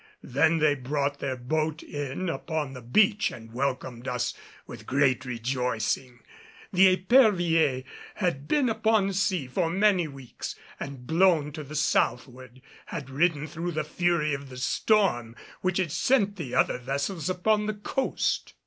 Then 0.23 0.57
they 0.57 0.73
brought 0.73 1.19
their 1.19 1.37
boat 1.37 1.83
in 1.83 2.27
upon 2.27 2.73
the 2.73 2.81
beach 2.81 3.29
and 3.29 3.53
welcomed 3.53 4.07
us 4.07 4.33
with 4.65 4.87
great 4.87 5.25
rejoicing. 5.25 6.21
The 6.73 6.87
Epervier 6.97 7.83
had 8.15 8.47
been 8.47 8.67
upon 8.67 9.05
the 9.09 9.13
sea 9.13 9.45
for 9.47 9.69
many 9.69 10.07
weeks, 10.07 10.55
and 10.79 11.05
blown 11.05 11.51
to 11.51 11.63
the 11.63 11.75
southward, 11.75 12.63
had 12.87 13.11
ridden 13.11 13.45
through 13.45 13.73
the 13.73 13.83
fury 13.83 14.33
of 14.33 14.49
the 14.49 14.57
storm 14.57 15.35
which 15.61 15.77
had 15.77 15.91
sent 15.91 16.35
the 16.35 16.55
other 16.55 16.79
vessels 16.79 17.29
upon 17.29 17.67
the 17.67 17.75
coast. 17.75 18.55